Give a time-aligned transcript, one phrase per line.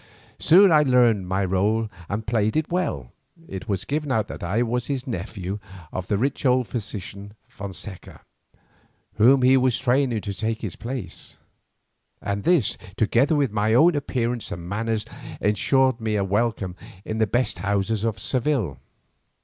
[0.39, 3.11] Soon I learned my role and played it well.
[3.47, 5.59] It was given out that I was the nephew
[5.93, 8.21] of the rich old physician Fonseca,
[9.17, 11.37] whom he was training to take his place;
[12.19, 15.05] and this, together with my own appearance and manners,
[15.39, 16.75] ensured me a welcome
[17.05, 18.79] in the best houses of Seville.